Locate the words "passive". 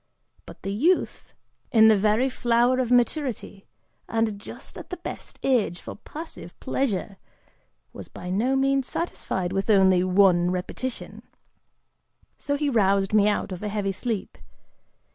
5.95-6.59